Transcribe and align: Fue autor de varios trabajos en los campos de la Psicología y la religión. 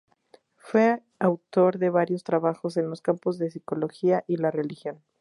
Fue 0.55 1.03
autor 1.19 1.77
de 1.77 1.91
varios 1.91 2.23
trabajos 2.23 2.75
en 2.77 2.89
los 2.89 3.03
campos 3.03 3.37
de 3.37 3.45
la 3.45 3.51
Psicología 3.51 4.23
y 4.25 4.37
la 4.37 4.49
religión. 4.49 5.03